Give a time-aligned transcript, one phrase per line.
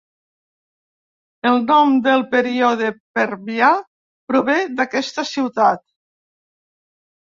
[1.49, 3.69] El nom del període Permià
[4.33, 5.85] prové del d'aquesta ciutat.